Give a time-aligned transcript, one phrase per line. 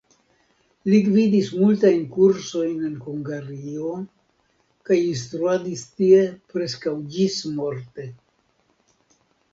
[0.91, 3.91] Li gvidis multajn kursojn en Hungario,
[4.89, 8.11] kaj instruadis tie preskaŭ ĝis-morte.